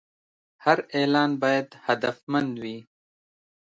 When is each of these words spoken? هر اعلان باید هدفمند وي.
هر 0.63 0.79
اعلان 0.97 1.31
باید 1.43 1.67
هدفمند 1.85 2.51
وي. 2.61 2.77